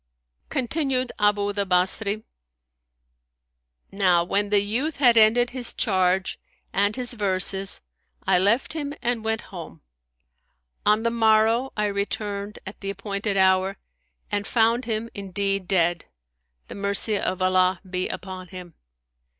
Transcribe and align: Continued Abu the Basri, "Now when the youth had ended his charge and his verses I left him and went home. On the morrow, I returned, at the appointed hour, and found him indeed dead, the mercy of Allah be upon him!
Continued 0.49 1.11
Abu 1.19 1.53
the 1.53 1.63
Basri, 1.63 2.23
"Now 3.91 4.23
when 4.23 4.49
the 4.49 4.59
youth 4.63 4.97
had 4.97 5.15
ended 5.15 5.51
his 5.51 5.75
charge 5.75 6.39
and 6.73 6.95
his 6.95 7.13
verses 7.13 7.81
I 8.25 8.39
left 8.39 8.73
him 8.73 8.95
and 9.03 9.23
went 9.23 9.41
home. 9.53 9.81
On 10.87 11.03
the 11.03 11.11
morrow, 11.11 11.71
I 11.77 11.85
returned, 11.85 12.57
at 12.65 12.79
the 12.79 12.89
appointed 12.89 13.37
hour, 13.37 13.77
and 14.31 14.47
found 14.47 14.85
him 14.85 15.07
indeed 15.13 15.67
dead, 15.67 16.05
the 16.67 16.73
mercy 16.73 17.19
of 17.19 17.39
Allah 17.39 17.79
be 17.87 18.09
upon 18.09 18.47
him! 18.47 18.73